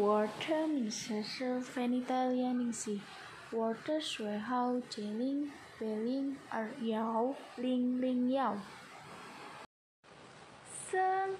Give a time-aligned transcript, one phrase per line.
[0.00, 3.02] 我的名字是菲尼达利亚宁西，
[3.50, 8.56] 我的学号九零八零二幺零零幺，
[10.90, 11.36] 升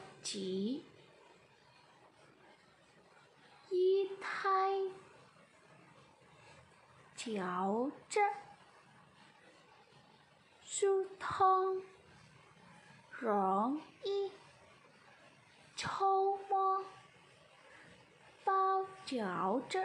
[19.10, 19.84] 瞧着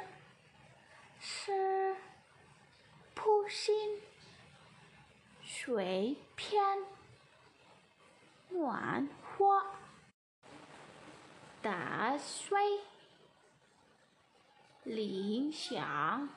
[1.20, 1.96] 是
[3.16, 4.00] 扑心
[5.44, 6.62] 水片
[8.50, 9.66] 暖花，
[11.60, 12.56] 打碎
[14.84, 16.30] 林响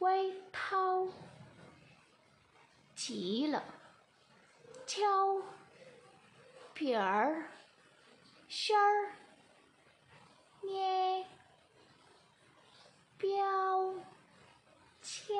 [0.00, 1.08] 微涛
[2.94, 3.64] 急了，
[4.86, 5.40] 敲
[6.74, 7.50] 皮儿
[8.46, 9.25] 心儿。
[10.66, 11.24] 捏
[13.16, 13.94] 标
[15.00, 15.36] 签，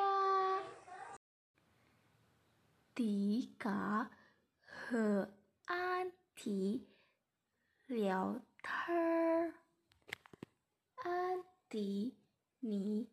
[2.94, 4.08] 迪嘎
[4.64, 5.28] 和
[5.64, 6.86] 安迪
[7.86, 9.54] 聊天儿。
[10.94, 12.16] 安迪，
[12.60, 13.10] 你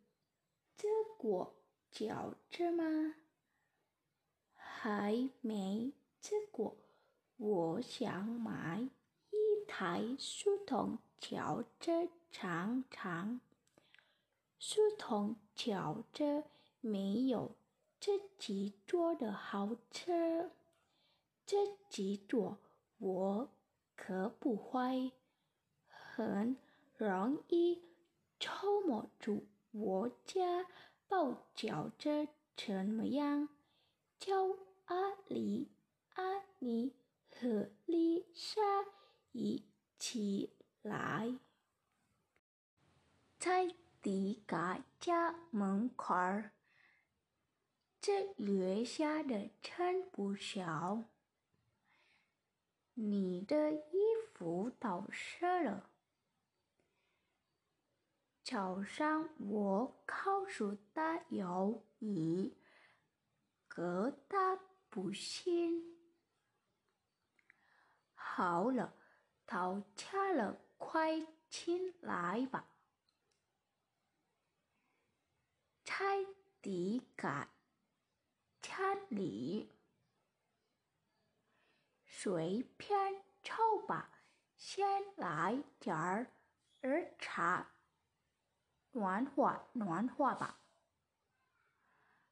[0.78, 1.56] 吃过
[1.92, 3.16] 饺子吗？
[4.54, 5.92] 还没
[6.22, 6.78] 吃过，
[7.38, 8.88] 我想买。
[9.32, 13.40] 一台书童轿车尝尝，
[14.60, 16.44] 书童轿车
[16.82, 17.56] 没有
[17.98, 20.52] 自己做的好吃，
[21.46, 21.56] 自
[21.90, 22.58] 己坐
[22.98, 23.50] 我
[23.96, 25.14] 可不会，
[25.88, 26.58] 很
[26.98, 27.82] 容易
[28.38, 30.68] 触摸住我家
[31.08, 32.28] 包饺子
[32.58, 33.48] 怎么样？
[34.20, 35.72] 叫阿里、
[36.16, 36.94] 阿尼
[37.32, 38.62] 和丽莎。
[39.32, 39.64] 一
[39.98, 40.52] 起
[40.84, 41.40] 来，
[43.40, 46.14] 在迪嘎家门口，
[48.02, 51.06] 这月下的真不小。
[52.96, 53.82] 你的衣
[54.34, 55.90] 服到湿了。
[58.44, 62.58] 早上我告诉他有雨，
[63.70, 65.98] 可他不信。
[68.14, 68.94] 好了。
[69.46, 72.68] 到家了，快进来吧！
[75.86, 76.26] 菜
[76.62, 77.50] 底改
[78.62, 79.72] 家里，
[82.06, 84.12] 随便抽吧，
[84.58, 84.86] 先
[85.16, 86.32] 来点儿
[87.18, 87.72] 茶，
[88.92, 90.60] 暖和暖和吧。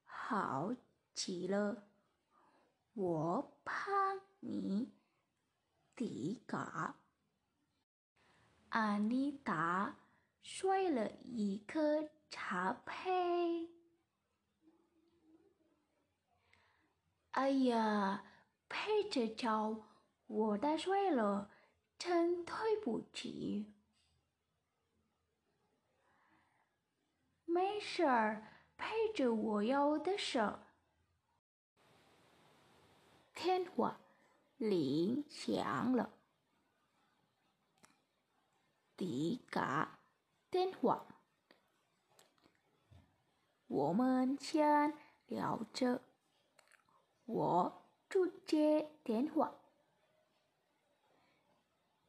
[0.04, 0.76] 好
[1.14, 1.88] 极了，
[2.94, 3.82] 我怕
[4.42, 4.94] 你
[5.96, 6.94] 底改。
[8.72, 9.98] 阿妮达
[10.44, 13.70] 摔了一颗茶杯。
[17.32, 18.24] 哎呀，
[18.70, 19.76] 陪着叫
[20.28, 21.52] 我打碎了，
[21.98, 23.74] 真对不起。
[27.44, 30.40] 没事儿，陪着我有的事。
[33.34, 34.00] 电话
[34.58, 36.21] 铃响了。
[39.02, 39.98] 迪嘎
[40.52, 41.08] 电话，
[43.66, 44.94] 我们先
[45.26, 46.04] 聊着。
[47.26, 49.56] 我就接电话，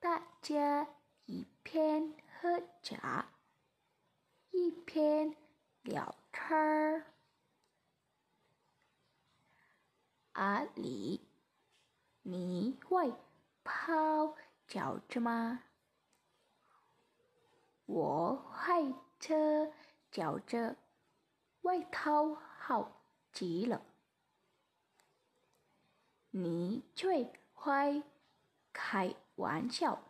[0.01, 0.87] 大家
[1.25, 3.27] 一边喝茶，
[4.51, 5.35] 一边
[5.81, 7.07] 聊天儿。
[10.33, 11.27] 阿里，
[12.21, 13.15] 你会
[13.65, 14.37] 泡
[14.69, 15.63] 饺子吗？
[17.87, 19.73] 我会吃
[20.11, 20.77] 饺子，
[21.63, 23.03] 味道好
[23.33, 23.83] 极了。
[26.31, 28.03] 你最会
[28.73, 30.01] 开玩笑，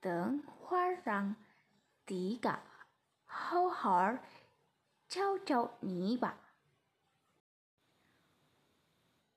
[0.00, 1.34] 等会儿让
[2.04, 2.62] 迪嘎
[3.24, 4.18] 好好
[5.08, 6.38] 教教你吧。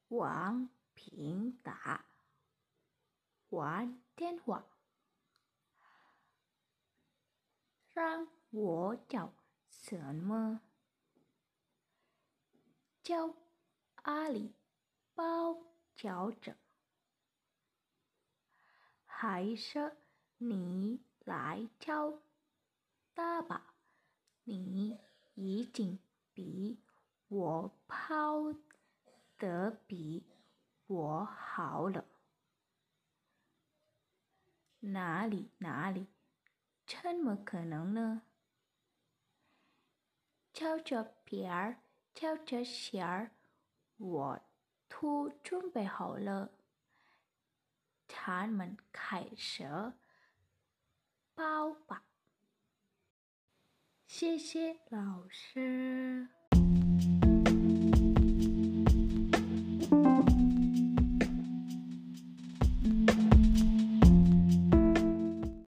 [0.10, 2.04] 王平达
[3.50, 4.64] 玩电话。
[7.94, 9.34] 让我叫
[9.70, 10.62] 什么？
[13.04, 13.36] 叫
[13.96, 14.54] 阿里
[15.14, 15.58] 包
[15.96, 16.56] 饺子，
[19.06, 19.96] 还是
[20.38, 22.20] 你来叫
[23.14, 23.76] 大吧？
[24.46, 25.00] 你
[25.36, 26.00] 已经
[26.34, 26.80] 比
[27.28, 28.54] 我抛
[29.38, 30.26] 得比
[30.88, 32.06] 我好了。
[34.80, 36.08] 哪里哪里？
[37.02, 38.22] 怎么可能呢？
[40.54, 41.82] 敲着皮儿，
[42.14, 43.32] 敲着弦儿，
[43.98, 44.42] 我
[44.88, 46.52] 都准备好了。
[48.08, 49.94] 他们开始
[51.34, 52.04] 包吧。
[54.06, 55.83] 谢谢老师。